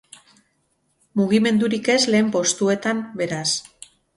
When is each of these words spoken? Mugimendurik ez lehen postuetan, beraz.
Mugimendurik 1.21 1.91
ez 1.99 1.99
lehen 2.15 2.33
postuetan, 2.39 3.07
beraz. 3.21 3.47